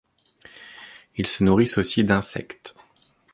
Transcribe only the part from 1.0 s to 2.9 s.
Ils se nourrissent aussi d'insectes.